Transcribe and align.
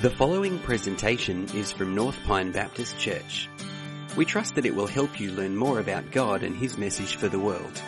The 0.00 0.10
following 0.10 0.60
presentation 0.60 1.48
is 1.56 1.72
from 1.72 1.96
North 1.96 2.16
Pine 2.22 2.52
Baptist 2.52 2.96
Church. 3.00 3.48
We 4.14 4.24
trust 4.24 4.54
that 4.54 4.64
it 4.64 4.76
will 4.76 4.86
help 4.86 5.18
you 5.18 5.32
learn 5.32 5.56
more 5.56 5.80
about 5.80 6.12
God 6.12 6.44
and 6.44 6.54
His 6.54 6.78
message 6.78 7.16
for 7.16 7.26
the 7.26 7.40
world. 7.40 7.82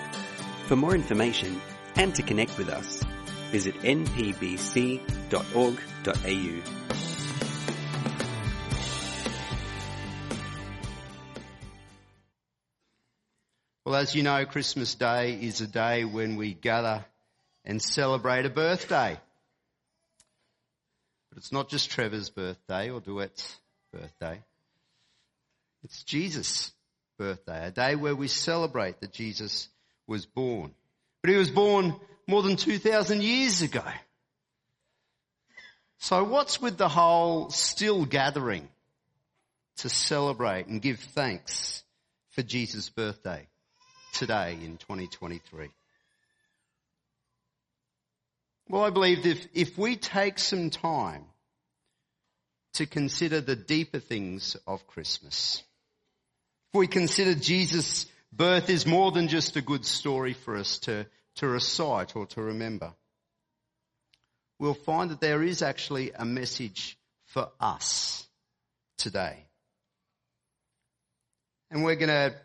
For 0.66 0.74
more 0.74 0.96
information 0.96 1.60
and 1.94 2.12
to 2.16 2.24
connect 2.24 2.58
with 2.58 2.68
us, 2.68 3.04
visit 3.52 3.76
npbc.org.au. 3.82 5.00
Well, 13.86 13.94
as 13.94 14.16
you 14.16 14.24
know, 14.24 14.44
Christmas 14.46 14.96
Day 14.96 15.38
is 15.40 15.60
a 15.60 15.68
day 15.68 16.04
when 16.04 16.34
we 16.34 16.54
gather 16.54 17.04
and 17.64 17.80
celebrate 17.80 18.46
a 18.46 18.50
birthday. 18.50 19.20
But 21.30 21.38
it's 21.38 21.52
not 21.52 21.68
just 21.68 21.90
Trevor's 21.90 22.28
birthday 22.28 22.90
or 22.90 23.00
Duet's 23.00 23.56
birthday. 23.92 24.42
It's 25.82 26.02
Jesus' 26.04 26.72
birthday, 27.18 27.66
a 27.66 27.70
day 27.70 27.94
where 27.94 28.14
we 28.14 28.28
celebrate 28.28 29.00
that 29.00 29.12
Jesus 29.12 29.68
was 30.06 30.26
born. 30.26 30.74
But 31.22 31.30
he 31.30 31.36
was 31.36 31.50
born 31.50 31.94
more 32.26 32.42
than 32.42 32.56
2,000 32.56 33.22
years 33.22 33.62
ago. 33.62 33.84
So 35.98 36.24
what's 36.24 36.60
with 36.60 36.78
the 36.78 36.88
whole 36.88 37.50
still 37.50 38.04
gathering 38.04 38.68
to 39.78 39.88
celebrate 39.88 40.66
and 40.66 40.80
give 40.80 40.98
thanks 40.98 41.82
for 42.30 42.42
Jesus' 42.42 42.88
birthday 42.88 43.46
today 44.14 44.58
in 44.62 44.78
2023? 44.78 45.68
Well, 48.70 48.84
I 48.84 48.90
believe 48.90 49.26
if, 49.26 49.48
if 49.52 49.76
we 49.76 49.96
take 49.96 50.38
some 50.38 50.70
time 50.70 51.24
to 52.74 52.86
consider 52.86 53.40
the 53.40 53.56
deeper 53.56 53.98
things 53.98 54.56
of 54.64 54.86
Christmas, 54.86 55.64
if 56.72 56.78
we 56.78 56.86
consider 56.86 57.34
Jesus' 57.34 58.06
birth 58.32 58.70
is 58.70 58.86
more 58.86 59.10
than 59.10 59.26
just 59.26 59.56
a 59.56 59.60
good 59.60 59.84
story 59.84 60.34
for 60.34 60.56
us 60.56 60.78
to, 60.80 61.04
to 61.38 61.48
recite 61.48 62.14
or 62.14 62.26
to 62.26 62.42
remember, 62.42 62.92
we'll 64.60 64.74
find 64.74 65.10
that 65.10 65.20
there 65.20 65.42
is 65.42 65.62
actually 65.62 66.12
a 66.14 66.24
message 66.24 66.96
for 67.24 67.48
us 67.58 68.24
today. 68.98 69.46
And 71.72 71.82
we're 71.82 71.96
going 71.96 72.08
to 72.08 72.36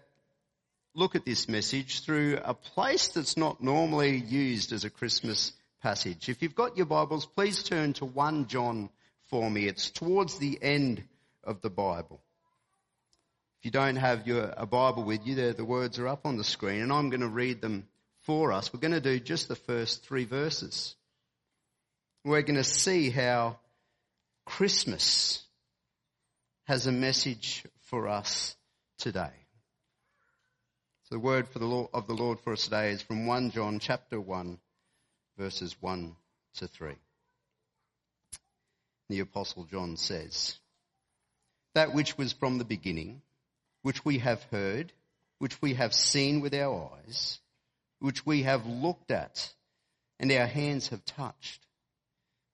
look 0.96 1.14
at 1.14 1.24
this 1.24 1.48
message 1.48 2.04
through 2.04 2.40
a 2.44 2.56
place 2.56 3.10
that's 3.10 3.38
not 3.38 3.62
normally 3.62 4.18
used 4.18 4.74
as 4.74 4.86
a 4.86 4.90
Christmas 4.90 5.54
passage. 5.86 6.30
If 6.30 6.42
you've 6.42 6.56
got 6.56 6.78
your 6.78 6.88
Bibles, 6.88 7.28
please 7.28 7.62
turn 7.62 7.94
to 7.94 8.06
1 8.06 8.48
John 8.48 8.90
for 9.30 9.52
me. 9.52 9.68
It's 9.68 9.92
towards 9.92 10.40
the 10.40 10.58
end 10.60 11.04
of 11.44 11.62
the 11.62 11.70
Bible. 11.70 12.24
If 13.60 13.66
you 13.66 13.70
don't 13.70 13.98
have 13.98 14.26
your, 14.26 14.52
a 14.58 14.66
Bible 14.66 15.04
with 15.04 15.28
you, 15.28 15.36
there 15.36 15.54
the 15.54 15.64
words 15.64 16.00
are 16.00 16.08
up 16.08 16.26
on 16.26 16.38
the 16.38 16.44
screen 16.44 16.82
and 16.82 16.92
I'm 16.92 17.12
going 17.12 17.22
to 17.22 17.28
read 17.28 17.62
them 17.62 17.88
for 18.24 18.52
us. 18.52 18.74
We're 18.74 18.80
going 18.80 18.96
to 18.96 19.00
do 19.00 19.20
just 19.20 19.48
the 19.48 19.56
first 19.56 20.04
three 20.04 20.26
verses. 20.26 20.96
We're 22.24 22.42
going 22.42 22.56
to 22.56 22.64
see 22.64 23.12
how 23.12 23.60
Christmas 24.44 25.44
has 26.64 26.88
a 26.88 26.92
message 26.92 27.64
for 27.92 28.08
us 28.08 28.56
today. 28.98 29.34
So 31.04 31.14
the 31.14 31.20
word 31.20 31.48
for 31.48 31.60
the 31.60 31.68
Lord, 31.68 31.90
of 31.94 32.08
the 32.08 32.16
Lord 32.16 32.40
for 32.40 32.54
us 32.54 32.64
today 32.64 32.90
is 32.90 33.04
from 33.04 33.28
1 33.28 33.52
John 33.52 33.78
chapter 33.78 34.20
1 34.20 34.58
verses 35.38 35.76
1 35.82 36.16
to 36.56 36.68
3. 36.68 36.94
The 39.10 39.20
Apostle 39.20 39.66
John 39.66 39.98
says, 39.98 40.58
That 41.74 41.94
which 41.94 42.18
was 42.18 42.34
from 42.34 42.58
the 42.58 42.66
beginning, 42.66 43.22
which 43.82 44.04
we 44.04 44.20
have 44.20 44.42
heard, 44.44 44.92
which 45.40 45.62
we 45.62 45.76
have 45.76 45.94
seen 45.94 46.42
with 46.42 46.54
our 46.54 46.92
eyes, 47.06 47.40
which 48.00 48.26
we 48.26 48.44
have 48.44 48.66
looked 48.66 49.12
at, 49.12 49.54
and 50.20 50.32
our 50.32 50.48
hands 50.48 50.88
have 50.90 51.04
touched. 51.06 51.62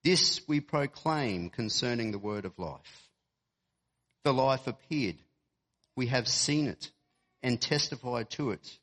This 0.03 0.41
we 0.47 0.59
proclaim 0.59 1.49
concerning 1.49 2.11
the 2.11 2.17
word 2.17 2.45
of 2.45 2.57
life. 2.57 3.09
The 4.23 4.33
life 4.33 4.67
appeared. 4.67 5.17
We 5.95 6.07
have 6.07 6.27
seen 6.27 6.67
it 6.67 6.91
and 7.43 7.61
testified 7.61 8.29
to 8.31 8.51
it. 8.51 8.77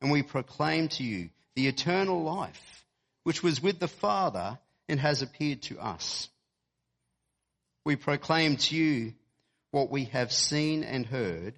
And 0.00 0.10
we 0.10 0.22
proclaim 0.22 0.88
to 0.88 1.04
you 1.04 1.30
the 1.54 1.68
eternal 1.68 2.22
life 2.22 2.83
which 3.24 3.42
was 3.42 3.62
with 3.62 3.80
the 3.80 3.88
Father 3.88 4.58
and 4.88 5.00
has 5.00 5.22
appeared 5.22 5.62
to 5.62 5.78
us. 5.78 6.28
We 7.84 7.96
proclaim 7.96 8.56
to 8.56 8.76
you 8.76 9.14
what 9.70 9.90
we 9.90 10.04
have 10.04 10.32
seen 10.32 10.84
and 10.84 11.04
heard, 11.04 11.54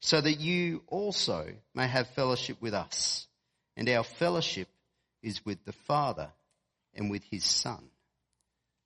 so 0.00 0.20
that 0.20 0.38
you 0.38 0.82
also 0.86 1.48
may 1.74 1.88
have 1.88 2.08
fellowship 2.10 2.62
with 2.62 2.72
us. 2.72 3.26
And 3.76 3.88
our 3.88 4.04
fellowship 4.04 4.68
is 5.22 5.44
with 5.44 5.64
the 5.64 5.72
Father 5.72 6.30
and 6.94 7.10
with 7.10 7.22
his 7.24 7.44
Son, 7.44 7.82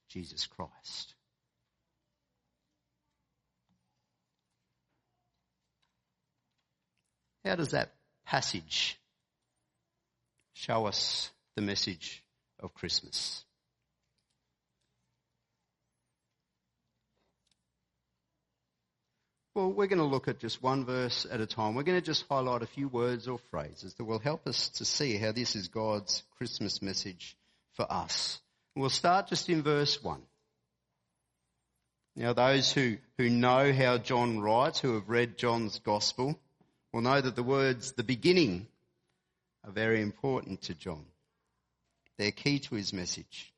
Jesus 0.09 0.47
Christ. 0.47 1.15
How 7.45 7.57
does 7.57 7.73
that 7.73 7.93
passage 8.25 8.99
show 10.55 10.87
us 10.87 11.31
the 11.57 11.63
message 11.63 12.23
of 12.61 12.75
Christmas. 12.75 13.45
Well, 19.55 19.71
we're 19.71 19.87
going 19.87 19.99
to 19.99 20.05
look 20.05 20.29
at 20.29 20.39
just 20.39 20.63
one 20.63 20.87
verse 20.87 21.27
at 21.31 21.43
a 21.43 21.47
time. 21.47 21.75
We're 21.75 21.83
going 21.83 22.01
to 22.01 22.05
just 22.05 22.25
highlight 22.27 22.63
a 22.63 22.67
few 22.67 22.89
words 22.89 23.29
or 23.29 23.39
phrases 23.51 23.93
that 23.95 24.05
will 24.05 24.19
help 24.19 24.47
us 24.47 24.71
to 24.71 24.87
see 24.87 25.19
how 25.19 25.33
this 25.33 25.57
is 25.57 25.69
God's 25.69 26.23
Christmas 26.39 26.81
message 26.81 27.37
for 27.75 27.91
us. 27.91 28.41
We'll 28.75 28.89
start 28.89 29.29
just 29.29 29.51
in 29.51 29.63
verse 29.63 30.03
1. 30.03 30.23
Now, 32.17 32.33
those 32.33 32.73
who, 32.73 32.97
who 33.19 33.29
know 33.29 33.75
how 33.75 33.99
John 33.99 34.41
writes, 34.41 34.81
who 34.81 34.95
have 34.95 35.11
read 35.11 35.37
John's 35.37 35.79
Gospel, 35.81 36.39
will 36.93 37.03
know 37.03 37.21
that 37.21 37.37
the 37.37 37.43
words 37.43 37.93
the 37.93 38.05
beginning 38.05 38.67
are 39.65 39.73
very 39.73 40.01
important 40.01 40.63
to 40.63 40.75
John. 40.75 41.05
They're 42.19 42.31
key 42.31 42.59
to 42.61 42.75
his 42.75 42.93
message. 42.93 43.53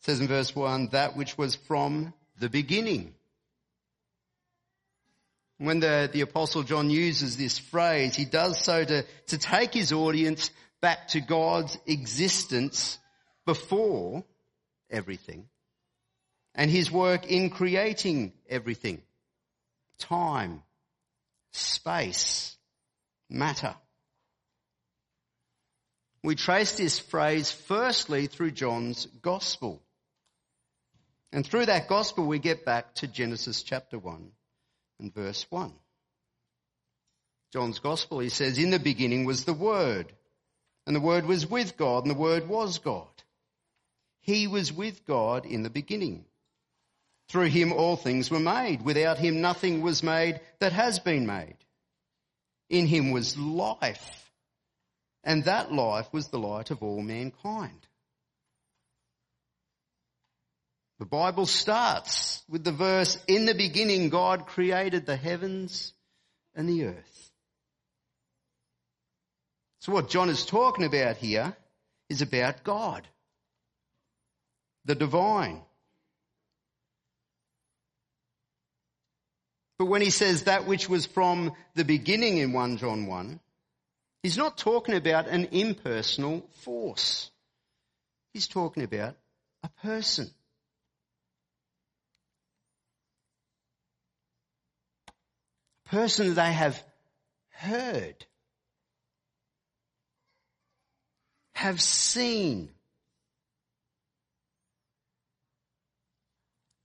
It 0.00 0.04
says 0.06 0.20
in 0.20 0.28
verse 0.28 0.54
1, 0.54 0.88
that 0.88 1.16
which 1.16 1.38
was 1.38 1.54
from 1.54 2.12
the 2.38 2.48
beginning. 2.48 3.14
When 5.58 5.80
the, 5.80 6.10
the 6.12 6.22
apostle 6.22 6.64
John 6.64 6.90
uses 6.90 7.36
this 7.36 7.58
phrase, 7.58 8.16
he 8.16 8.24
does 8.24 8.58
so 8.58 8.84
to, 8.84 9.04
to 9.28 9.38
take 9.38 9.72
his 9.72 9.92
audience 9.92 10.50
back 10.80 11.08
to 11.08 11.20
God's 11.20 11.78
existence 11.86 12.98
before 13.46 14.24
everything 14.90 15.48
and 16.54 16.70
his 16.70 16.90
work 16.90 17.26
in 17.26 17.50
creating 17.50 18.32
everything. 18.48 19.00
Time, 19.98 20.62
space, 21.52 22.56
matter. 23.30 23.74
We 26.22 26.36
trace 26.36 26.72
this 26.76 26.98
phrase 26.98 27.50
firstly 27.50 28.28
through 28.28 28.52
John's 28.52 29.06
gospel. 29.22 29.82
And 31.32 31.44
through 31.46 31.66
that 31.66 31.88
gospel 31.88 32.26
we 32.26 32.38
get 32.38 32.64
back 32.64 32.94
to 32.96 33.08
Genesis 33.08 33.62
chapter 33.62 33.98
1 33.98 34.30
and 35.00 35.14
verse 35.14 35.44
1. 35.50 35.72
John's 37.52 37.80
gospel, 37.80 38.20
he 38.20 38.28
says, 38.28 38.56
in 38.56 38.70
the 38.70 38.78
beginning 38.78 39.24
was 39.24 39.44
the 39.44 39.52
Word, 39.52 40.12
and 40.86 40.94
the 40.96 41.00
Word 41.00 41.26
was 41.26 41.46
with 41.46 41.76
God, 41.76 42.04
and 42.04 42.10
the 42.10 42.18
Word 42.18 42.48
was 42.48 42.78
God. 42.78 43.08
He 44.20 44.46
was 44.46 44.72
with 44.72 45.04
God 45.04 45.44
in 45.44 45.62
the 45.62 45.70
beginning. 45.70 46.24
Through 47.28 47.48
him 47.48 47.72
all 47.72 47.96
things 47.96 48.30
were 48.30 48.40
made. 48.40 48.82
Without 48.82 49.18
him 49.18 49.40
nothing 49.40 49.82
was 49.82 50.02
made 50.02 50.40
that 50.60 50.72
has 50.72 50.98
been 50.98 51.26
made. 51.26 51.56
In 52.70 52.86
him 52.86 53.10
was 53.10 53.36
life 53.36 54.31
and 55.24 55.44
that 55.44 55.72
life 55.72 56.12
was 56.12 56.28
the 56.28 56.38
light 56.38 56.70
of 56.70 56.82
all 56.82 57.00
mankind. 57.00 57.86
The 60.98 61.06
Bible 61.06 61.46
starts 61.46 62.42
with 62.48 62.62
the 62.64 62.72
verse, 62.72 63.18
in 63.26 63.44
the 63.44 63.54
beginning 63.54 64.08
God 64.08 64.46
created 64.46 65.04
the 65.04 65.16
heavens 65.16 65.92
and 66.54 66.68
the 66.68 66.84
earth. 66.84 67.30
So 69.80 69.92
what 69.92 70.10
John 70.10 70.28
is 70.28 70.46
talking 70.46 70.84
about 70.84 71.16
here 71.16 71.56
is 72.08 72.22
about 72.22 72.62
God, 72.62 73.08
the 74.84 74.94
divine. 74.94 75.62
But 79.76 79.86
when 79.86 80.02
he 80.02 80.10
says 80.10 80.44
that 80.44 80.68
which 80.68 80.88
was 80.88 81.06
from 81.06 81.52
the 81.74 81.84
beginning 81.84 82.36
in 82.36 82.52
1 82.52 82.76
John 82.76 83.06
1, 83.06 83.40
He's 84.22 84.38
not 84.38 84.56
talking 84.56 84.94
about 84.94 85.26
an 85.26 85.48
impersonal 85.50 86.48
force. 86.60 87.30
He's 88.32 88.46
talking 88.46 88.84
about 88.84 89.16
a 89.64 89.68
person. 89.82 90.30
A 95.08 95.88
person 95.88 96.34
they 96.34 96.52
have 96.52 96.80
heard, 97.50 98.24
have 101.54 101.80
seen, 101.82 102.70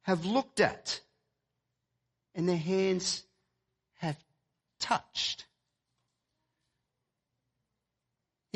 have 0.01 0.25
looked 0.25 0.59
at, 0.59 0.99
and 2.33 2.49
their 2.49 2.57
hands 2.57 3.23
have 3.99 4.17
touched. 4.79 5.46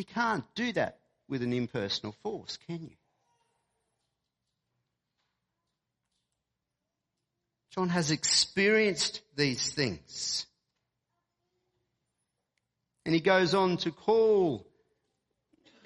You 0.01 0.05
can't 0.05 0.45
do 0.55 0.73
that 0.73 0.97
with 1.29 1.43
an 1.43 1.53
impersonal 1.53 2.15
force, 2.23 2.57
can 2.65 2.81
you? 2.81 2.95
John 7.75 7.89
has 7.89 8.09
experienced 8.09 9.21
these 9.35 9.71
things. 9.71 10.47
And 13.05 13.13
he 13.13 13.21
goes 13.21 13.53
on 13.53 13.77
to 13.77 13.91
call 13.91 14.65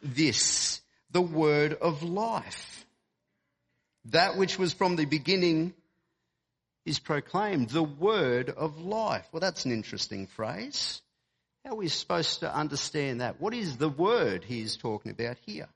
this 0.02 0.80
the 1.12 1.20
word 1.20 1.74
of 1.74 2.02
life. 2.02 2.86
That 4.06 4.38
which 4.38 4.58
was 4.58 4.72
from 4.72 4.96
the 4.96 5.04
beginning 5.04 5.74
is 6.86 7.00
proclaimed, 7.00 7.70
the 7.70 7.84
word 7.84 8.50
of 8.50 8.80
life. 8.80 9.28
Well, 9.34 9.42
that's 9.42 9.66
an 9.66 9.74
interesting 9.74 10.28
phrase. 10.28 11.02
How 11.66 11.72
are 11.72 11.78
we 11.78 11.88
supposed 11.88 12.42
to 12.42 12.56
understand 12.56 13.22
that? 13.22 13.42
What 13.42 13.56
is 13.56 13.78
the 13.78 13.90
word 13.90 14.44
he 14.44 14.62
is 14.62 14.78
talking 14.78 15.12
about 15.12 15.38
here? 15.48 15.68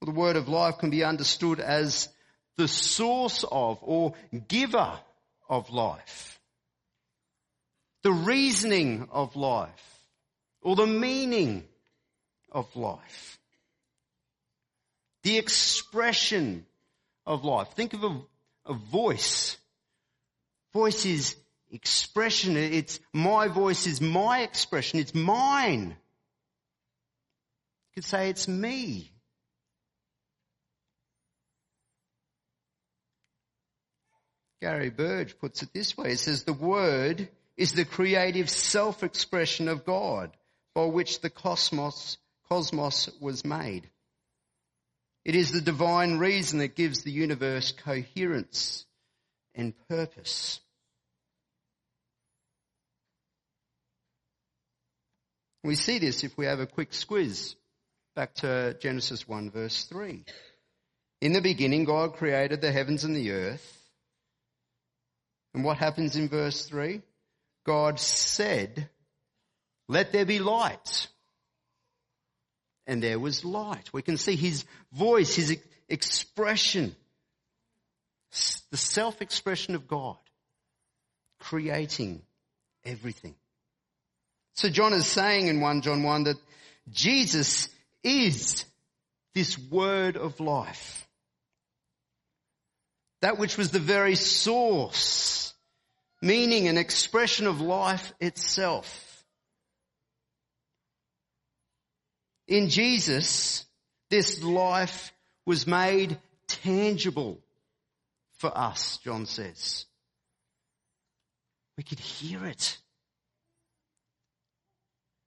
Well, 0.00 0.14
the 0.14 0.18
word 0.18 0.36
of 0.36 0.48
life 0.48 0.78
can 0.78 0.88
be 0.88 1.04
understood 1.04 1.60
as 1.60 2.08
the 2.56 2.66
source 2.66 3.44
of 3.44 3.78
or 3.82 4.14
giver 4.48 4.98
of 5.46 5.68
life, 5.68 6.40
the 8.02 8.12
reasoning 8.12 9.08
of 9.10 9.36
life, 9.36 10.04
or 10.62 10.74
the 10.74 10.86
meaning 10.86 11.64
of 12.50 12.74
life, 12.74 13.38
the 15.22 15.36
expression 15.36 16.64
of 17.26 17.44
life. 17.44 17.68
Think 17.74 17.92
of 17.92 18.04
a, 18.04 18.20
a 18.64 18.72
voice. 18.72 19.58
Voice 20.72 21.04
is 21.04 21.36
expression. 21.70 22.56
It's 22.56 23.00
my 23.12 23.48
voice 23.48 23.86
is 23.86 24.00
my 24.00 24.40
expression. 24.40 24.98
It's 24.98 25.14
mine. 25.14 25.88
You 25.88 25.94
could 27.94 28.04
say 28.04 28.30
it's 28.30 28.48
me. 28.48 29.12
Gary 34.60 34.90
Burge 34.90 35.38
puts 35.38 35.62
it 35.62 35.70
this 35.72 35.96
way. 35.96 36.10
He 36.10 36.16
says 36.16 36.44
the 36.44 36.52
word 36.52 37.28
is 37.56 37.72
the 37.72 37.84
creative 37.84 38.50
self-expression 38.50 39.68
of 39.68 39.86
God 39.86 40.30
by 40.74 40.84
which 40.84 41.20
the 41.20 41.30
cosmos, 41.30 42.18
cosmos 42.48 43.10
was 43.20 43.44
made. 43.44 43.88
It 45.24 45.34
is 45.34 45.50
the 45.50 45.60
divine 45.60 46.18
reason 46.18 46.60
that 46.60 46.76
gives 46.76 47.02
the 47.02 47.10
universe 47.10 47.72
coherence 47.72 48.86
and 49.54 49.74
purpose. 49.88 50.60
We 55.62 55.74
see 55.74 55.98
this 55.98 56.24
if 56.24 56.36
we 56.38 56.46
have 56.46 56.60
a 56.60 56.66
quick 56.66 56.92
squiz 56.92 57.54
back 58.16 58.34
to 58.36 58.76
Genesis 58.80 59.28
1 59.28 59.50
verse 59.50 59.84
3. 59.84 60.24
In 61.20 61.32
the 61.32 61.42
beginning, 61.42 61.84
God 61.84 62.14
created 62.14 62.60
the 62.60 62.72
heavens 62.72 63.04
and 63.04 63.14
the 63.14 63.32
earth. 63.32 63.76
And 65.52 65.64
what 65.64 65.76
happens 65.76 66.16
in 66.16 66.28
verse 66.28 66.64
3? 66.66 67.02
God 67.66 68.00
said, 68.00 68.88
let 69.88 70.12
there 70.12 70.24
be 70.24 70.38
light. 70.38 71.08
And 72.86 73.02
there 73.02 73.18
was 73.18 73.44
light. 73.44 73.92
We 73.92 74.02
can 74.02 74.16
see 74.16 74.36
his 74.36 74.64
voice, 74.92 75.34
his 75.34 75.58
expression, 75.88 76.96
the 78.70 78.76
self-expression 78.76 79.74
of 79.74 79.86
God, 79.86 80.16
creating 81.38 82.22
everything. 82.84 83.34
So 84.60 84.68
John 84.68 84.92
is 84.92 85.06
saying 85.06 85.46
in 85.46 85.62
1 85.62 85.80
John 85.80 86.02
1 86.02 86.24
that 86.24 86.36
Jesus 86.90 87.70
is 88.04 88.66
this 89.34 89.58
word 89.58 90.18
of 90.18 90.38
life. 90.38 91.08
That 93.22 93.38
which 93.38 93.56
was 93.56 93.70
the 93.70 93.78
very 93.78 94.16
source, 94.16 95.54
meaning 96.20 96.68
and 96.68 96.76
expression 96.76 97.46
of 97.46 97.62
life 97.62 98.12
itself. 98.20 99.24
In 102.46 102.68
Jesus, 102.68 103.64
this 104.10 104.42
life 104.42 105.14
was 105.46 105.66
made 105.66 106.18
tangible 106.48 107.40
for 108.34 108.52
us, 108.54 108.98
John 108.98 109.24
says. 109.24 109.86
We 111.78 111.82
could 111.82 111.98
hear 111.98 112.44
it. 112.44 112.76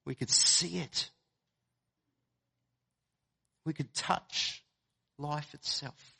We 0.05 0.15
could 0.15 0.29
see 0.29 0.79
it. 0.79 1.09
We 3.65 3.73
could 3.73 3.93
touch 3.93 4.63
life 5.17 5.53
itself. 5.53 6.15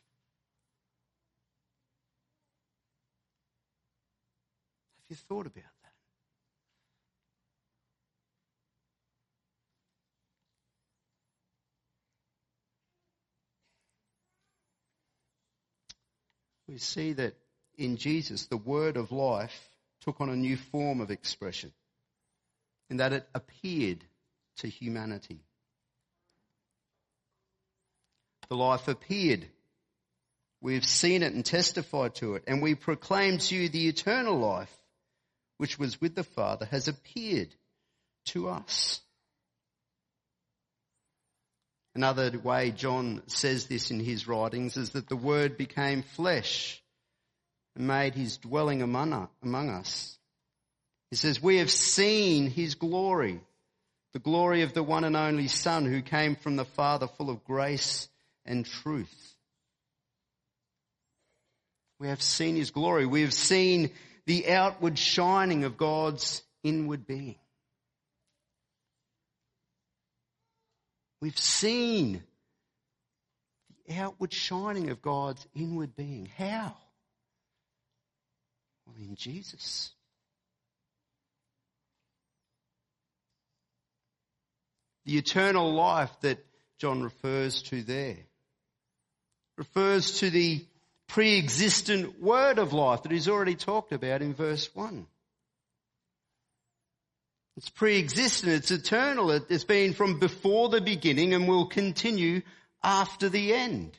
Have 4.96 5.10
you 5.10 5.16
thought 5.16 5.46
about 5.46 5.56
that? 5.56 5.92
We 16.66 16.78
see 16.78 17.12
that 17.12 17.34
in 17.76 17.98
Jesus, 17.98 18.46
the 18.46 18.56
word 18.56 18.96
of 18.96 19.12
life 19.12 19.68
took 20.00 20.22
on 20.22 20.30
a 20.30 20.36
new 20.36 20.56
form 20.56 21.02
of 21.02 21.10
expression 21.10 21.72
in 22.90 22.98
that 22.98 23.12
it 23.12 23.28
appeared 23.34 24.04
to 24.58 24.68
humanity. 24.68 25.40
The 28.48 28.56
life 28.56 28.88
appeared. 28.88 29.46
We've 30.60 30.84
seen 30.84 31.22
it 31.22 31.32
and 31.32 31.44
testified 31.44 32.14
to 32.16 32.34
it, 32.34 32.44
and 32.46 32.62
we 32.62 32.74
proclaim 32.74 33.38
to 33.38 33.54
you 33.54 33.68
the 33.68 33.88
eternal 33.88 34.38
life 34.38 34.74
which 35.58 35.78
was 35.78 36.00
with 36.00 36.14
the 36.14 36.24
Father 36.24 36.66
has 36.66 36.88
appeared 36.88 37.54
to 38.26 38.48
us. 38.48 39.00
Another 41.94 42.36
way 42.42 42.72
John 42.72 43.22
says 43.28 43.66
this 43.66 43.90
in 43.90 44.00
his 44.00 44.26
writings 44.26 44.76
is 44.76 44.90
that 44.90 45.08
the 45.08 45.16
Word 45.16 45.56
became 45.56 46.02
flesh 46.02 46.82
and 47.76 47.86
made 47.86 48.14
his 48.14 48.36
dwelling 48.38 48.82
among 48.82 49.12
us. 49.70 50.18
He 51.14 51.16
says, 51.16 51.40
we 51.40 51.58
have 51.58 51.70
seen 51.70 52.50
his 52.50 52.74
glory, 52.74 53.40
the 54.14 54.18
glory 54.18 54.62
of 54.62 54.74
the 54.74 54.82
one 54.82 55.04
and 55.04 55.14
only 55.14 55.46
son 55.46 55.84
who 55.84 56.02
came 56.02 56.34
from 56.34 56.56
the 56.56 56.64
father 56.64 57.06
full 57.06 57.30
of 57.30 57.44
grace 57.44 58.08
and 58.44 58.66
truth. 58.66 59.36
We 62.00 62.08
have 62.08 62.20
seen 62.20 62.56
his 62.56 62.72
glory. 62.72 63.06
We 63.06 63.20
have 63.20 63.32
seen 63.32 63.92
the 64.26 64.50
outward 64.50 64.98
shining 64.98 65.62
of 65.62 65.76
God's 65.76 66.42
inward 66.64 67.06
being. 67.06 67.36
We've 71.20 71.38
seen 71.38 72.24
the 73.86 74.00
outward 74.00 74.32
shining 74.32 74.90
of 74.90 75.00
God's 75.00 75.46
inward 75.54 75.94
being. 75.94 76.28
How? 76.36 76.74
Well, 78.84 78.96
in 78.98 79.14
Jesus. 79.14 79.93
The 85.04 85.18
eternal 85.18 85.72
life 85.74 86.10
that 86.22 86.44
John 86.78 87.02
refers 87.02 87.62
to 87.64 87.82
there 87.82 88.16
refers 89.56 90.18
to 90.20 90.30
the 90.30 90.64
pre-existent 91.08 92.20
word 92.20 92.58
of 92.58 92.72
life 92.72 93.02
that 93.02 93.12
he's 93.12 93.28
already 93.28 93.54
talked 93.54 93.92
about 93.92 94.22
in 94.22 94.34
verse 94.34 94.74
1. 94.74 95.06
It's 97.56 97.68
pre-existent, 97.68 98.52
it's 98.52 98.70
eternal, 98.72 99.30
it's 99.30 99.64
been 99.64 99.92
from 99.92 100.18
before 100.18 100.70
the 100.70 100.80
beginning 100.80 101.34
and 101.34 101.46
will 101.46 101.66
continue 101.66 102.42
after 102.82 103.28
the 103.28 103.54
end. 103.54 103.96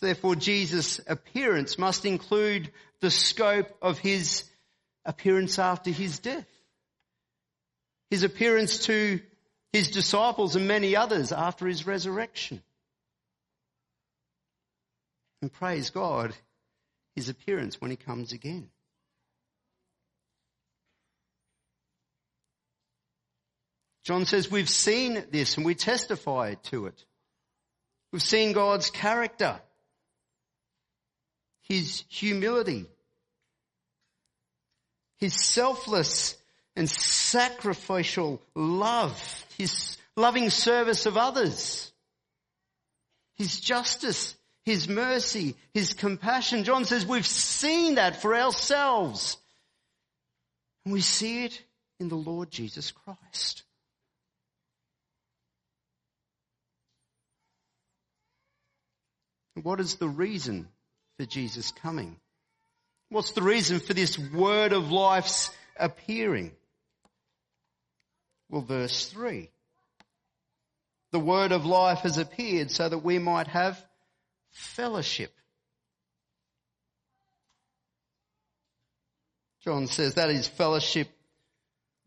Therefore, 0.00 0.36
Jesus' 0.36 1.00
appearance 1.06 1.78
must 1.78 2.04
include 2.04 2.70
the 3.00 3.10
scope 3.10 3.76
of 3.82 3.98
his 3.98 4.44
appearance 5.04 5.58
after 5.58 5.90
his 5.90 6.20
death 6.20 6.46
his 8.10 8.22
appearance 8.22 8.86
to 8.86 9.20
his 9.72 9.90
disciples 9.90 10.56
and 10.56 10.66
many 10.66 10.96
others 10.96 11.32
after 11.32 11.66
his 11.66 11.86
resurrection. 11.86 12.62
And 15.42 15.52
praise 15.52 15.90
God, 15.90 16.34
his 17.14 17.28
appearance 17.28 17.80
when 17.80 17.90
he 17.90 17.96
comes 17.96 18.32
again. 18.32 18.68
John 24.04 24.26
says 24.26 24.50
we've 24.50 24.68
seen 24.68 25.24
this 25.30 25.56
and 25.56 25.64
we 25.64 25.74
testify 25.74 26.54
to 26.64 26.86
it. 26.86 27.04
We've 28.12 28.22
seen 28.22 28.52
God's 28.52 28.90
character, 28.90 29.60
His 31.68 32.04
humility, 32.08 32.86
His 35.18 35.34
selfless 35.34 36.36
and 36.80 36.88
sacrificial 36.88 38.40
love, 38.54 39.44
His 39.58 39.98
loving 40.16 40.48
service 40.48 41.04
of 41.04 41.18
others, 41.18 41.92
His 43.34 43.60
justice, 43.60 44.34
His 44.64 44.88
mercy, 44.88 45.56
His 45.74 45.92
compassion. 45.92 46.64
John 46.64 46.86
says 46.86 47.04
we've 47.04 47.26
seen 47.26 47.96
that 47.96 48.22
for 48.22 48.34
ourselves. 48.34 49.36
And 50.86 50.94
we 50.94 51.02
see 51.02 51.44
it 51.44 51.62
in 52.00 52.08
the 52.08 52.14
Lord 52.14 52.50
Jesus 52.50 52.92
Christ. 52.92 53.62
What 59.62 59.80
is 59.80 59.96
the 59.96 60.08
reason 60.08 60.66
for 61.18 61.26
Jesus 61.26 61.72
coming? 61.72 62.16
What's 63.10 63.32
the 63.32 63.42
reason 63.42 63.80
for 63.80 63.92
this 63.92 64.18
word 64.18 64.72
of 64.72 64.90
life's 64.90 65.50
appearing? 65.78 66.52
Well, 68.50 68.62
verse 68.62 69.06
3. 69.06 69.48
The 71.12 71.20
word 71.20 71.52
of 71.52 71.64
life 71.64 72.00
has 72.00 72.18
appeared 72.18 72.70
so 72.70 72.88
that 72.88 72.98
we 72.98 73.18
might 73.18 73.46
have 73.46 73.80
fellowship. 74.50 75.32
John 79.64 79.86
says 79.86 80.14
that 80.14 80.30
is 80.30 80.48
fellowship 80.48 81.08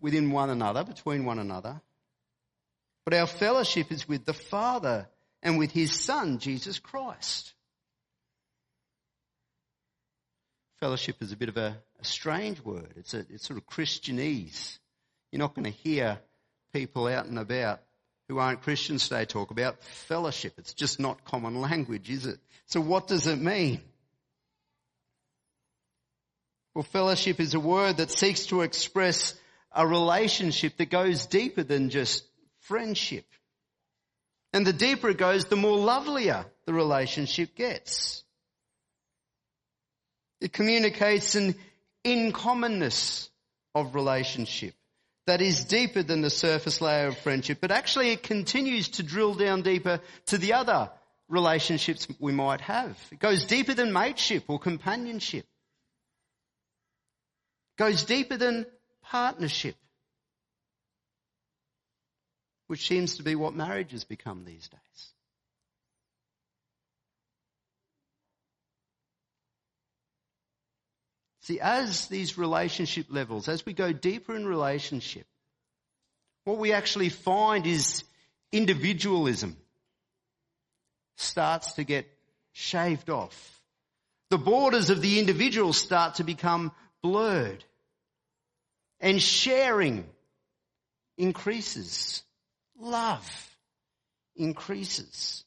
within 0.02 0.32
one 0.32 0.50
another, 0.50 0.84
between 0.84 1.24
one 1.24 1.40
another. 1.40 1.82
But 3.06 3.14
our 3.14 3.28
fellowship 3.28 3.92
is 3.92 4.08
with 4.08 4.26
the 4.26 4.34
Father 4.34 5.08
and 5.42 5.58
with 5.58 5.72
his 5.72 5.98
Son, 5.98 6.40
Jesus 6.40 6.80
Christ. 6.80 7.54
Fellowship 10.80 11.22
is 11.22 11.32
a 11.32 11.38
bit 11.38 11.50
of 11.50 11.58
a, 11.58 11.78
a 12.02 12.06
strange 12.06 12.60
word. 12.62 12.94
It's, 12.98 13.14
a, 13.14 13.20
it's 13.30 13.48
sort 13.48 13.58
of 13.58 13.68
Christianese. 13.68 14.80
You're 15.32 15.40
not 15.40 15.56
going 15.56 15.66
to 15.66 15.72
hear 15.72 16.20
people 16.74 17.08
out 17.08 17.27
and 17.27 17.39
about 17.39 17.80
who 18.27 18.39
aren't 18.39 18.63
Christians 18.63 19.08
today 19.08 19.25
talk 19.25 19.51
about 19.51 19.82
fellowship. 19.84 20.53
It's 20.58 20.74
just 20.74 21.00
not 21.00 21.24
common 21.24 21.62
language, 21.62 22.10
is 22.10 22.25
it? 22.25 22.39
So 22.65 22.82
what 22.82 23.08
does 23.08 23.27
it 23.27 23.39
mean? 23.39 23.82
Well, 26.74 26.84
fellowship 26.84 27.39
is 27.39 27.53
a 27.53 27.60
word 27.60 27.98
that 27.98 28.10
seeks 28.10 28.48
to 28.48 28.62
express 28.62 29.36
a 29.72 29.86
relationship 29.86 30.77
that 30.77 30.89
goes 30.89 31.27
deeper 31.27 31.63
than 31.63 31.89
just 31.89 32.25
friendship. 32.62 33.25
And 34.53 34.65
the 34.65 34.74
deeper 34.74 35.10
it 35.10 35.18
goes, 35.18 35.46
the 35.46 35.56
more 35.56 35.77
lovelier 35.77 36.46
the 36.65 36.74
relationship 36.74 37.56
gets. 37.56 38.24
It 40.42 40.53
communicates 40.53 41.36
an 41.36 41.56
incommonness 42.06 43.30
of 43.75 43.96
relationship 43.96 44.74
that 45.25 45.42
is 45.42 45.65
deeper 45.65 46.03
than 46.03 46.22
the 46.22 46.30
surface 46.30 46.82
layer 46.82 47.08
of 47.08 47.18
friendship, 47.18 47.60
but 47.62 47.72
actually 47.72 48.12
it 48.12 48.24
continues 48.24 48.89
to 48.89 49.03
drill 49.03 49.34
down 49.34 49.62
deeper 49.62 50.01
to 50.27 50.38
the 50.38 50.53
other 50.53 50.89
relationships 51.30 52.08
we 52.20 52.32
might 52.32 52.62
have. 52.62 52.98
It 53.12 53.20
goes 53.20 53.46
deeper 53.46 53.74
than 53.74 53.94
mateship 53.94 54.46
or 54.48 54.60
companionship. 54.60 55.46
It 57.77 57.82
goes 57.82 58.03
deeper 58.03 58.38
than 58.38 58.65
partnership 59.01 59.75
which 62.74 62.88
seems 62.88 63.18
to 63.18 63.24
be 63.24 63.36
what 63.36 63.53
marriage 63.53 63.92
has 63.92 64.03
become 64.03 64.46
these 64.46 64.68
days. 64.68 65.13
See, 71.44 71.60
as 71.60 72.08
these 72.08 72.38
relationship 72.38 73.08
levels, 73.10 73.50
as 73.50 73.66
we 73.66 73.74
go 73.74 73.92
deeper 73.92 74.34
in 74.34 74.48
relationship, 74.48 75.26
what 76.46 76.58
we 76.58 76.72
actually 76.72 77.10
find 77.10 77.68
is 77.68 78.06
individualism 78.54 79.58
starts 81.18 81.74
to 81.74 81.84
get 81.84 82.08
shaved 82.54 83.10
off. 83.10 83.62
The 84.30 84.38
borders 84.38 84.90
of 84.90 85.02
the 85.02 85.20
individual 85.20 85.74
start 85.74 86.16
to 86.16 86.24
become 86.24 86.72
blurred. 87.02 87.66
And 89.02 89.22
sharing 89.22 90.06
increases 91.18 92.24
love 92.80 93.30
increases. 94.38 95.44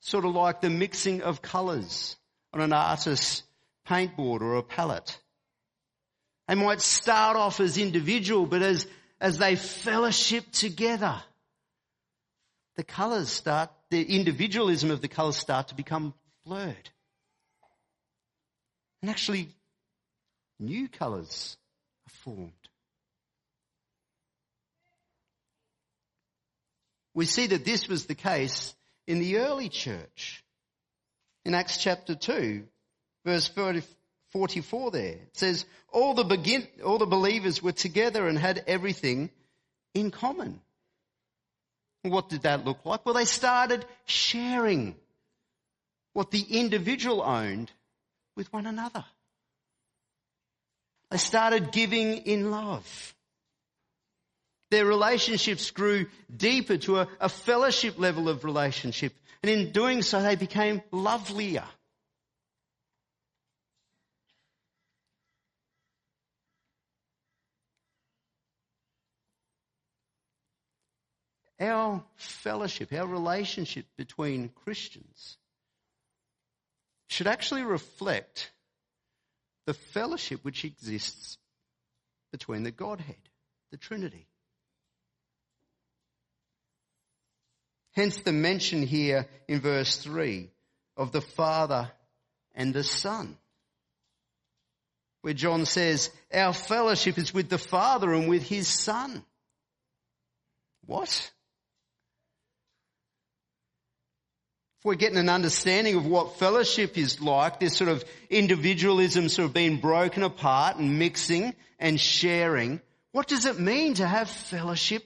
Sort 0.00 0.24
of 0.24 0.34
like 0.34 0.60
the 0.60 0.70
mixing 0.70 1.22
of 1.22 1.42
colours 1.42 2.16
on 2.52 2.60
an 2.60 2.72
artist's 2.72 3.44
paintboard 3.84 4.42
or 4.42 4.56
a 4.56 4.62
palette. 4.62 5.18
They 6.48 6.54
might 6.54 6.80
start 6.80 7.36
off 7.36 7.60
as 7.60 7.78
individual, 7.78 8.46
but 8.46 8.62
as, 8.62 8.86
as 9.20 9.38
they 9.38 9.56
fellowship 9.56 10.50
together, 10.52 11.22
the 12.76 12.84
colours 12.84 13.30
start, 13.30 13.70
the 13.90 14.02
individualism 14.02 14.90
of 14.90 15.00
the 15.00 15.08
colours 15.08 15.36
start 15.36 15.68
to 15.68 15.74
become 15.74 16.12
blurred. 16.44 16.90
And 19.00 19.10
actually, 19.10 19.48
new 20.58 20.88
colours 20.88 21.56
are 22.06 22.16
formed. 22.24 22.52
We 27.14 27.26
see 27.26 27.46
that 27.48 27.64
this 27.64 27.88
was 27.88 28.06
the 28.06 28.16
case 28.16 28.74
in 29.06 29.20
the 29.20 29.38
early 29.38 29.68
church. 29.68 30.42
In 31.44 31.54
Acts 31.54 31.76
chapter 31.76 32.14
2, 32.14 32.66
verse 33.24 33.48
44 33.48 34.90
there, 34.90 35.02
it 35.04 35.28
says, 35.32 35.64
all 35.92 36.14
the 36.14 36.24
begin, 36.24 36.66
all 36.84 36.98
the 36.98 37.06
believers 37.06 37.62
were 37.62 37.72
together 37.72 38.26
and 38.26 38.38
had 38.38 38.64
everything 38.66 39.30
in 39.94 40.10
common. 40.10 40.60
What 42.02 42.28
did 42.28 42.42
that 42.42 42.64
look 42.64 42.84
like? 42.84 43.06
Well, 43.06 43.14
they 43.14 43.24
started 43.24 43.84
sharing 44.04 44.94
what 46.12 46.30
the 46.30 46.42
individual 46.42 47.22
owned 47.22 47.70
with 48.36 48.52
one 48.52 48.66
another. 48.66 49.04
They 51.10 51.18
started 51.18 51.72
giving 51.72 52.18
in 52.18 52.50
love. 52.50 53.14
Their 54.70 54.84
relationships 54.84 55.70
grew 55.70 56.06
deeper 56.34 56.76
to 56.78 57.00
a, 57.00 57.08
a 57.20 57.28
fellowship 57.28 57.98
level 57.98 58.28
of 58.28 58.44
relationship. 58.44 59.14
And 59.42 59.50
in 59.50 59.70
doing 59.70 60.02
so, 60.02 60.20
they 60.20 60.36
became 60.36 60.82
lovelier. 60.90 61.64
Our 71.64 72.02
fellowship, 72.16 72.92
our 72.92 73.06
relationship 73.06 73.86
between 73.96 74.50
Christians 74.64 75.38
should 77.08 77.26
actually 77.26 77.62
reflect 77.62 78.52
the 79.66 79.72
fellowship 79.72 80.40
which 80.42 80.64
exists 80.64 81.38
between 82.32 82.64
the 82.64 82.70
Godhead, 82.70 83.16
the 83.70 83.78
Trinity. 83.78 84.26
Hence 87.92 88.18
the 88.18 88.32
mention 88.32 88.82
here 88.82 89.26
in 89.48 89.60
verse 89.60 89.96
3 89.96 90.50
of 90.98 91.12
the 91.12 91.22
Father 91.22 91.90
and 92.54 92.74
the 92.74 92.84
Son. 92.84 93.38
Where 95.22 95.32
John 95.32 95.64
says, 95.64 96.10
our 96.32 96.52
fellowship 96.52 97.16
is 97.16 97.32
with 97.32 97.48
the 97.48 97.56
Father 97.56 98.12
and 98.12 98.28
with 98.28 98.42
His 98.42 98.68
Son. 98.68 99.24
What? 100.84 101.08
If 101.08 101.30
we're 104.84 104.94
getting 104.94 105.18
an 105.18 105.30
understanding 105.30 105.96
of 105.96 106.06
what 106.06 106.36
fellowship 106.38 106.98
is 106.98 107.20
like, 107.22 107.58
this 107.58 107.74
sort 107.74 107.88
of 107.88 108.04
individualism 108.28 109.30
sort 109.30 109.46
of 109.46 109.54
being 109.54 109.78
broken 109.78 110.22
apart 110.22 110.76
and 110.76 110.98
mixing 110.98 111.54
and 111.78 111.98
sharing, 111.98 112.80
what 113.12 113.26
does 113.26 113.46
it 113.46 113.58
mean 113.58 113.94
to 113.94 114.06
have 114.06 114.28
fellowship 114.28 115.02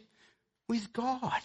with 0.69 0.93
God? 0.93 1.41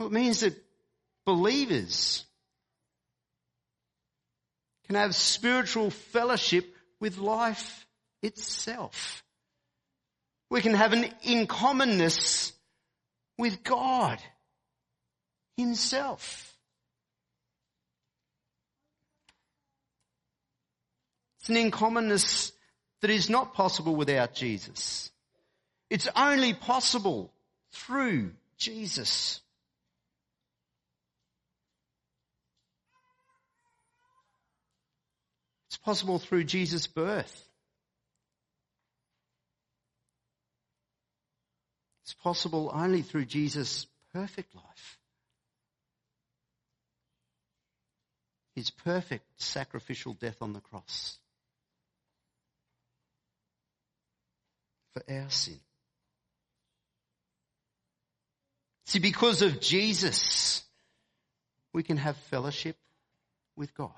Well, 0.00 0.08
it 0.08 0.12
means 0.12 0.40
that 0.40 0.56
believers 1.24 2.24
can 4.88 4.96
have 4.96 5.14
spiritual 5.14 5.90
fellowship 5.90 6.74
with 6.98 7.18
life 7.18 7.86
itself. 8.22 9.24
We 10.50 10.60
can 10.60 10.74
have 10.74 10.92
an 10.92 11.06
in 11.22 11.46
commonness 11.46 12.52
with 13.38 13.62
God 13.62 14.18
Himself. 15.56 16.54
It's 21.40 21.48
an 21.48 21.56
in 21.56 21.70
commonness 21.70 22.52
that 23.00 23.10
is 23.10 23.28
not 23.28 23.54
possible 23.54 23.96
without 23.96 24.34
Jesus. 24.34 25.10
It's 25.90 26.08
only 26.14 26.54
possible 26.54 27.32
through 27.72 28.30
Jesus. 28.56 29.40
It's 35.68 35.78
possible 35.78 36.18
through 36.18 36.44
Jesus' 36.44 36.86
birth. 36.86 37.48
It's 42.02 42.14
possible 42.14 42.70
only 42.74 43.02
through 43.02 43.26
Jesus' 43.26 43.86
perfect 44.12 44.54
life. 44.54 44.98
His 48.54 48.70
perfect 48.70 49.24
sacrificial 49.40 50.12
death 50.14 50.36
on 50.40 50.52
the 50.52 50.60
cross. 50.60 51.18
For 54.92 55.02
our 55.08 55.30
sin. 55.30 55.60
See, 58.86 58.98
because 58.98 59.40
of 59.40 59.60
Jesus, 59.60 60.62
we 61.72 61.82
can 61.82 61.96
have 61.96 62.16
fellowship 62.16 62.76
with 63.56 63.74
God. 63.74 63.90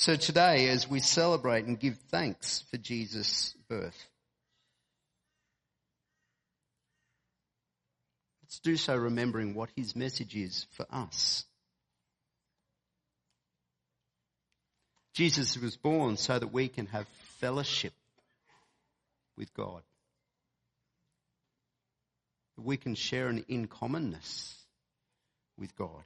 So 0.00 0.16
today, 0.16 0.70
as 0.70 0.88
we 0.88 1.00
celebrate 1.00 1.66
and 1.66 1.78
give 1.78 1.98
thanks 2.08 2.64
for 2.70 2.78
Jesus' 2.78 3.54
birth, 3.68 4.08
let's 8.42 8.60
do 8.60 8.78
so 8.78 8.96
remembering 8.96 9.52
what 9.52 9.68
his 9.76 9.94
message 9.94 10.34
is 10.34 10.64
for 10.70 10.86
us. 10.90 11.44
Jesus 15.12 15.58
was 15.58 15.76
born 15.76 16.16
so 16.16 16.38
that 16.38 16.50
we 16.50 16.68
can 16.68 16.86
have 16.86 17.06
fellowship 17.38 17.92
with 19.36 19.52
God. 19.52 19.82
That 22.56 22.62
we 22.62 22.78
can 22.78 22.94
share 22.94 23.28
an 23.28 23.44
in 23.48 23.66
commonness 23.66 24.56
with 25.58 25.76
God. 25.76 26.04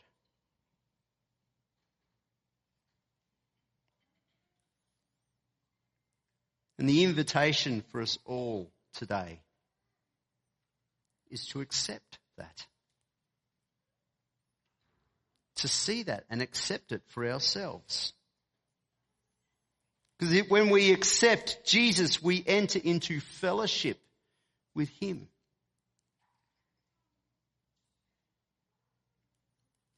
And 6.78 6.88
the 6.88 7.04
invitation 7.04 7.82
for 7.90 8.00
us 8.00 8.18
all 8.24 8.70
today 8.94 9.40
is 11.30 11.46
to 11.48 11.60
accept 11.60 12.18
that. 12.36 12.66
To 15.56 15.68
see 15.68 16.02
that 16.04 16.24
and 16.30 16.42
accept 16.42 16.92
it 16.92 17.02
for 17.08 17.26
ourselves. 17.30 18.12
Because 20.18 20.48
when 20.48 20.70
we 20.70 20.92
accept 20.92 21.64
Jesus, 21.64 22.22
we 22.22 22.42
enter 22.46 22.78
into 22.82 23.20
fellowship 23.20 23.98
with 24.74 24.88
Him. 25.00 25.28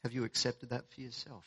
Have 0.05 0.13
you 0.13 0.25
accepted 0.25 0.71
that 0.71 0.85
for 0.93 1.01
yourself? 1.01 1.45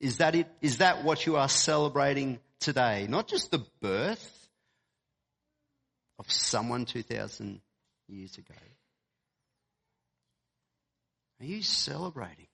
Is 0.00 0.18
that 0.18 0.34
it? 0.34 0.48
Is 0.60 0.78
that 0.78 1.04
what 1.04 1.24
you 1.26 1.36
are 1.36 1.48
celebrating 1.48 2.40
today. 2.60 3.06
Not 3.08 3.28
just 3.28 3.50
the 3.50 3.64
birth 3.80 4.48
of 6.18 6.30
someone 6.30 6.84
2,000 6.84 7.60
years 8.08 8.36
ago. 8.38 8.54
Are 11.40 11.46
you 11.46 11.62
celebrating 11.62 12.48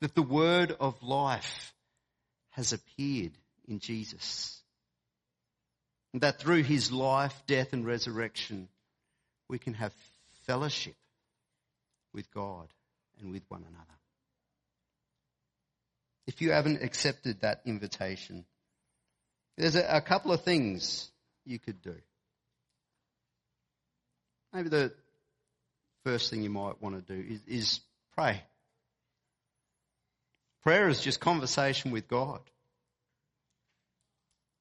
that 0.00 0.14
the 0.14 0.22
word 0.22 0.76
of 0.78 1.02
life 1.02 1.72
has 2.50 2.72
appeared 2.72 3.32
in 3.66 3.78
Jesus? 3.78 4.60
And 6.12 6.22
that 6.22 6.38
through 6.38 6.62
his 6.62 6.92
life, 6.92 7.34
death, 7.46 7.72
and 7.72 7.86
resurrection, 7.86 8.68
we 9.48 9.58
can 9.58 9.74
have 9.74 9.92
fellowship 10.46 10.96
with 12.12 12.30
God 12.32 12.68
and 13.20 13.32
with 13.32 13.42
one 13.48 13.64
another. 13.68 13.95
If 16.26 16.40
you 16.40 16.52
haven't 16.52 16.82
accepted 16.82 17.40
that 17.40 17.62
invitation, 17.64 18.44
there's 19.56 19.76
a, 19.76 19.96
a 19.96 20.00
couple 20.00 20.32
of 20.32 20.42
things 20.42 21.10
you 21.44 21.58
could 21.58 21.80
do. 21.82 21.94
Maybe 24.52 24.68
the 24.68 24.92
first 26.04 26.30
thing 26.30 26.42
you 26.42 26.50
might 26.50 26.80
want 26.80 27.06
to 27.06 27.14
do 27.14 27.34
is, 27.34 27.40
is 27.46 27.80
pray. 28.16 28.42
Prayer 30.62 30.88
is 30.88 31.00
just 31.00 31.20
conversation 31.20 31.90
with 31.90 32.08
God. 32.08 32.40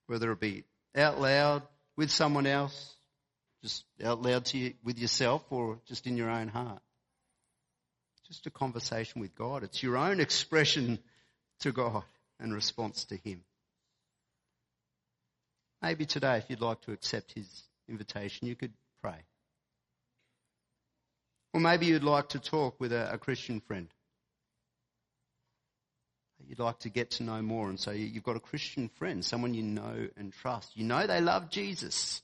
Whether 0.07 0.31
it 0.31 0.39
be 0.39 0.63
out 0.95 1.19
loud 1.19 1.63
with 1.97 2.11
someone 2.11 2.45
else, 2.45 2.93
just 3.63 3.85
out 4.03 4.21
loud 4.21 4.45
to 4.45 4.57
you, 4.57 4.73
with 4.83 4.99
yourself, 4.99 5.43
or 5.49 5.79
just 5.87 6.05
in 6.05 6.17
your 6.17 6.29
own 6.29 6.47
heart. 6.47 6.81
Just 8.27 8.45
a 8.45 8.51
conversation 8.51 9.21
with 9.21 9.35
God. 9.35 9.63
It's 9.63 9.81
your 9.81 9.97
own 9.97 10.19
expression 10.19 10.99
to 11.59 11.71
God 11.71 12.03
and 12.39 12.53
response 12.53 13.05
to 13.05 13.17
Him. 13.17 13.43
Maybe 15.81 16.05
today, 16.05 16.37
if 16.37 16.49
you'd 16.49 16.61
like 16.61 16.81
to 16.81 16.91
accept 16.91 17.33
His 17.33 17.63
invitation, 17.87 18.47
you 18.47 18.55
could 18.55 18.73
pray. 19.01 19.23
Or 21.53 21.59
maybe 21.59 21.85
you'd 21.85 22.03
like 22.03 22.29
to 22.29 22.39
talk 22.39 22.79
with 22.79 22.91
a, 22.91 23.13
a 23.13 23.17
Christian 23.17 23.61
friend. 23.61 23.87
You'd 26.47 26.59
like 26.59 26.79
to 26.79 26.89
get 26.89 27.11
to 27.11 27.23
know 27.23 27.41
more, 27.41 27.69
and 27.69 27.79
so 27.79 27.91
you've 27.91 28.23
got 28.23 28.35
a 28.35 28.41
Christian 28.41 28.89
friend, 28.89 29.23
someone 29.23 29.53
you 29.53 29.63
know 29.63 30.07
and 30.15 30.31
trust. 30.31 30.75
You 30.75 30.83
know 30.83 31.07
they 31.07 31.21
love 31.21 31.49
Jesus, 31.49 32.21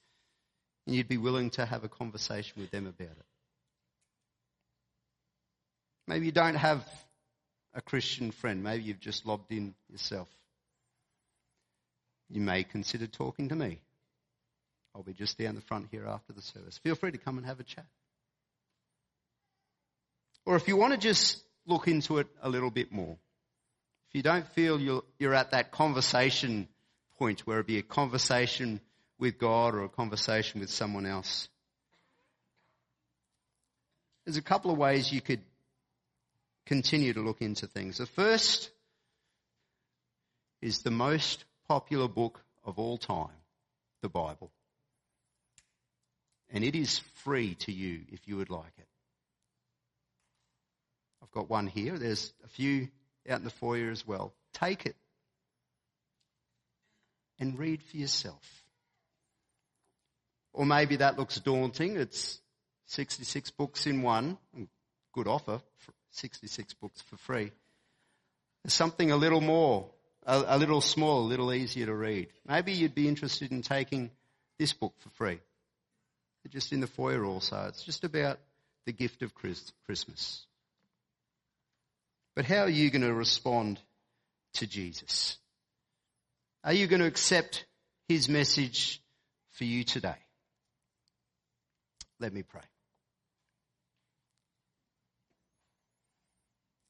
and 0.86 0.96
you'd 0.96 1.08
be 1.08 1.18
willing 1.18 1.50
to 1.52 1.66
have 1.66 1.84
a 1.84 1.90
conversation 1.90 2.62
with 2.62 2.70
them 2.72 2.86
about 2.86 3.18
it. 3.18 3.26
Maybe 6.08 6.26
you 6.26 6.32
don't 6.32 6.56
have 6.56 6.84
a 7.74 7.82
Christian 7.82 8.32
friend. 8.32 8.64
Maybe 8.64 8.84
you've 8.84 9.00
just 9.00 9.26
lobbed 9.26 9.52
in 9.52 9.74
yourself. 9.90 10.28
You 12.30 12.42
may 12.42 12.64
consider 12.64 13.08
talking 13.08 13.50
to 13.50 13.56
me. 13.56 13.82
I'll 14.96 15.04
be 15.04 15.14
just 15.14 15.38
down 15.38 15.56
the 15.56 15.62
front 15.62 15.88
here 15.92 16.06
after 16.06 16.34
the 16.34 16.42
service. 16.42 16.78
Feel 16.78 16.96
free 16.96 17.12
to 17.12 17.18
come 17.18 17.38
and 17.38 17.46
have 17.46 17.60
a 17.60 17.64
chat. 17.64 17.86
Or 20.46 20.56
if 20.56 20.68
you 20.68 20.76
want 20.76 20.94
to 20.94 21.00
just 21.00 21.42
look 21.66 21.88
into 21.88 22.18
it 22.18 22.28
a 22.42 22.50
little 22.50 22.72
bit 22.72 22.92
more, 22.92 23.18
if 24.10 24.16
you 24.16 24.24
don't 24.24 24.48
feel 24.50 24.80
you're, 24.80 25.34
at 25.34 25.52
that 25.52 25.72
conversation 25.72 26.68
point 27.18 27.42
where 27.42 27.60
it 27.60 27.68
be 27.68 27.78
a 27.78 27.84
conversation 27.84 28.82
with 29.20 29.38
God 29.38 29.76
or 29.76 29.84
a 29.84 29.90
conversation 29.90 30.60
with 30.60 30.70
someone 30.70 31.06
else, 31.06 31.48
there's 34.26 34.38
a 34.38 34.42
couple 34.42 34.72
of 34.72 34.78
ways 34.78 35.12
you 35.12 35.22
could 35.22 35.42
continue 36.66 37.14
to 37.14 37.22
look 37.22 37.42
into 37.42 37.68
things. 37.68 37.98
The 37.98 38.06
first 38.06 38.70
is 40.62 40.80
the 40.80 40.92
most 40.92 41.44
popular 41.68 42.08
book 42.08 42.44
of 42.64 42.80
all 42.80 42.98
time, 42.98 43.30
the 44.02 44.10
Bible. 44.10 44.52
And 46.50 46.64
it 46.64 46.76
is 46.76 47.00
free 47.24 47.56
to 47.56 47.72
you 47.72 48.02
if 48.12 48.28
you 48.28 48.38
would 48.38 48.50
like 48.50 48.74
it. 48.78 48.88
I've 51.24 51.32
got 51.32 51.50
one 51.50 51.68
here. 51.68 51.98
There's 51.98 52.34
a 52.44 52.48
few 52.48 52.90
out 53.30 53.40
in 53.40 53.46
the 53.46 53.52
foyer 53.52 53.90
as 53.90 54.06
well. 54.06 54.34
Take 54.54 54.86
it 54.86 54.96
and 57.40 57.58
read 57.58 57.82
for 57.82 57.98
yourself. 57.98 58.64
Or 60.54 60.66
maybe 60.66 60.98
that 60.98 61.18
looks 61.18 61.40
daunting. 61.40 61.96
It's 61.96 62.40
66 62.88 63.52
books 63.52 63.88
in 63.88 64.02
one. 64.02 64.38
Good 65.14 65.28
offer, 65.28 65.62
66 66.12 66.74
books 66.76 67.02
for 67.02 67.18
free. 67.18 67.52
There's 68.64 68.74
something 68.74 69.12
a 69.12 69.18
little 69.18 69.42
more, 69.42 69.90
a, 70.26 70.44
a 70.48 70.58
little 70.58 70.82
small, 70.82 71.22
a 71.22 71.28
little 71.28 71.54
easier 71.54 71.88
to 71.88 71.96
read. 71.96 72.28
Maybe 72.48 72.74
you'd 72.74 72.96
be 72.96 73.08
interested 73.08 73.52
in 73.52 73.62
taking 73.62 74.12
this 74.60 74.74
book 74.74 74.94
for 75.00 75.10
free. 75.12 75.40
Just 76.50 76.74
in 76.74 76.80
the 76.80 76.88
foyer 76.88 77.24
also. 77.24 77.66
It's 77.68 77.84
just 77.84 78.04
about 78.04 78.40
the 78.86 78.94
gift 78.94 79.22
of 79.22 79.34
Christmas. 79.36 80.46
But 82.36 82.46
how 82.46 82.62
are 82.62 82.70
you 82.70 82.90
going 82.90 83.04
to 83.04 83.14
respond 83.14 83.80
to 84.54 84.68
Jesus? 84.68 85.38
Are 86.64 86.74
you 86.74 86.88
going 86.88 87.02
to 87.02 87.08
accept 87.08 87.66
his 88.08 88.30
message 88.30 89.02
for 89.52 89.66
you 89.66 89.84
today? 89.84 90.16
Let 92.20 92.34
me 92.34 92.44
pray. 92.44 92.62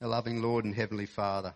a 0.01 0.07
loving 0.07 0.41
Lord 0.41 0.65
and 0.65 0.73
Heavenly 0.73 1.05
Father. 1.05 1.53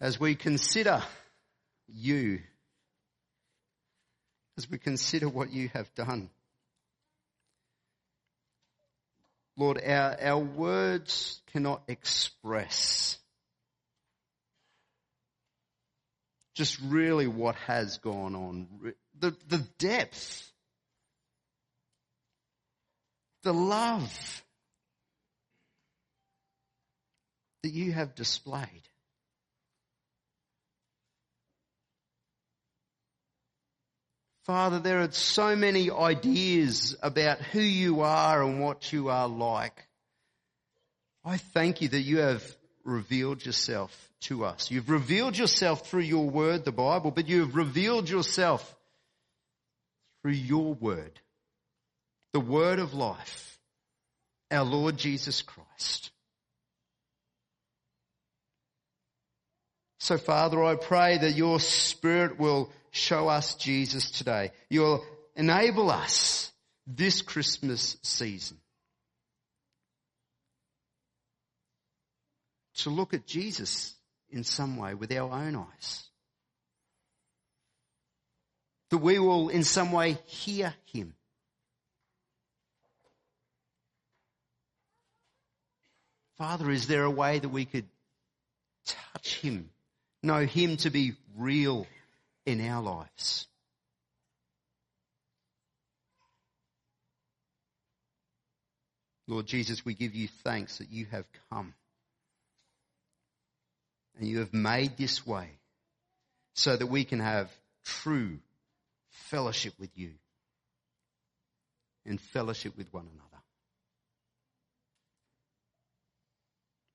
As 0.00 0.18
we 0.18 0.34
consider 0.34 1.02
you, 1.88 2.40
as 4.56 4.70
we 4.70 4.78
consider 4.78 5.28
what 5.28 5.52
you 5.52 5.68
have 5.74 5.94
done, 5.94 6.30
Lord, 9.58 9.78
our, 9.84 10.16
our 10.22 10.38
words 10.38 11.42
cannot 11.52 11.82
express 11.88 13.18
just 16.54 16.78
really 16.80 17.26
what 17.26 17.56
has 17.66 17.98
gone 17.98 18.34
on, 18.34 18.94
the, 19.18 19.36
the 19.48 19.58
depth 19.78 20.47
the 23.42 23.52
love 23.52 24.44
that 27.62 27.70
you 27.70 27.92
have 27.92 28.14
displayed. 28.14 28.88
Father, 34.44 34.78
there 34.78 35.00
are 35.00 35.12
so 35.12 35.56
many 35.56 35.90
ideas 35.90 36.96
about 37.02 37.38
who 37.38 37.60
you 37.60 38.00
are 38.00 38.42
and 38.42 38.60
what 38.62 38.92
you 38.92 39.10
are 39.10 39.28
like. 39.28 39.86
I 41.22 41.36
thank 41.36 41.82
you 41.82 41.88
that 41.88 42.00
you 42.00 42.20
have 42.20 42.42
revealed 42.82 43.44
yourself 43.44 44.10
to 44.20 44.46
us. 44.46 44.70
You've 44.70 44.88
revealed 44.88 45.36
yourself 45.36 45.86
through 45.86 46.02
your 46.02 46.30
word, 46.30 46.64
the 46.64 46.72
Bible, 46.72 47.10
but 47.10 47.28
you 47.28 47.40
have 47.40 47.54
revealed 47.54 48.08
yourself 48.08 48.74
through 50.22 50.32
your 50.32 50.72
word, 50.72 51.20
the 52.32 52.40
word 52.40 52.78
of 52.78 52.94
life, 52.94 53.58
our 54.50 54.64
Lord 54.64 54.96
Jesus 54.96 55.42
Christ. 55.42 56.10
So 59.98 60.16
Father, 60.16 60.62
I 60.62 60.76
pray 60.76 61.18
that 61.18 61.34
your 61.34 61.60
spirit 61.60 62.38
will 62.38 62.70
show 62.90 63.28
us 63.28 63.56
Jesus 63.56 64.10
today. 64.10 64.52
You'll 64.70 65.04
enable 65.36 65.90
us 65.90 66.52
this 66.86 67.20
Christmas 67.20 67.96
season 68.02 68.58
to 72.76 72.90
look 72.90 73.12
at 73.12 73.26
Jesus 73.26 73.94
in 74.30 74.44
some 74.44 74.76
way 74.76 74.94
with 74.94 75.12
our 75.12 75.30
own 75.30 75.56
eyes. 75.56 76.04
That 78.90 78.98
we 78.98 79.18
will 79.18 79.48
in 79.48 79.64
some 79.64 79.92
way 79.92 80.18
hear 80.26 80.74
him. 80.86 81.14
Father, 86.38 86.70
is 86.70 86.86
there 86.86 87.02
a 87.02 87.10
way 87.10 87.40
that 87.40 87.48
we 87.48 87.64
could 87.64 87.86
touch 88.86 89.40
him, 89.40 89.70
know 90.22 90.46
him 90.46 90.76
to 90.78 90.90
be 90.90 91.14
real 91.36 91.86
in 92.46 92.66
our 92.66 92.82
lives. 92.82 93.46
Lord 99.26 99.46
Jesus, 99.46 99.84
we 99.84 99.92
give 99.92 100.14
you 100.14 100.28
thanks 100.42 100.78
that 100.78 100.90
you 100.90 101.06
have 101.10 101.26
come 101.50 101.74
and 104.18 104.26
you 104.26 104.38
have 104.38 104.54
made 104.54 104.96
this 104.96 105.26
way 105.26 105.50
so 106.54 106.74
that 106.74 106.86
we 106.86 107.04
can 107.04 107.20
have 107.20 107.50
true 107.84 108.38
fellowship 109.10 109.74
with 109.78 109.90
you 109.96 110.12
and 112.06 112.18
fellowship 112.18 112.76
with 112.78 112.92
one 112.92 113.06
another. 113.12 113.27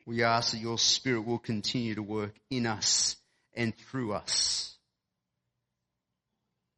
We 0.06 0.24
ask 0.24 0.52
that 0.52 0.60
your 0.60 0.78
Spirit 0.78 1.26
will 1.26 1.40
continue 1.40 1.96
to 1.96 2.04
work 2.04 2.34
in 2.50 2.66
us 2.66 3.16
and 3.54 3.76
through 3.76 4.14
us 4.14 4.76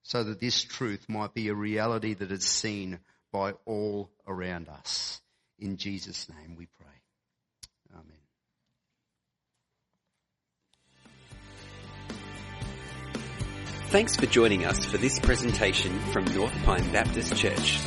so 0.06 0.24
that 0.24 0.40
this 0.40 0.64
truth 0.64 1.10
might 1.10 1.34
be 1.34 1.48
a 1.48 1.56
reality 1.56 2.14
that 2.14 2.32
is 2.32 2.46
seen 2.46 3.00
by 3.34 3.54
all 3.66 4.12
around 4.28 4.70
us. 4.70 5.20
In 5.58 5.78
Jesus' 5.78 6.30
name 6.30 6.56
we 6.56 6.68
pray. 6.68 6.86
Amen. 7.94 8.06
Thanks 13.88 14.16
for 14.16 14.28
joining 14.28 14.66
us 14.66 14.86
for 14.86 14.98
this 14.98 15.20
presentation 15.20 15.98
from 16.12 16.26
North 16.26 16.54
Pine 16.64 16.92
Baptist 16.92 17.36
Church. 17.36 17.80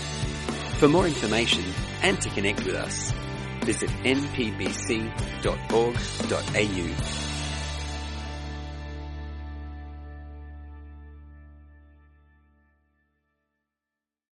For 0.81 0.89
more 0.89 1.07
information 1.07 1.65
and 2.03 2.21
to 2.21 2.29
connect 2.31 2.65
with 2.65 2.75
us, 2.75 3.13
visit 3.69 3.91
npbc.org.au 4.03 5.29